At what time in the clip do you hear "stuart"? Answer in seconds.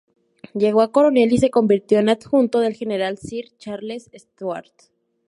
4.15-4.73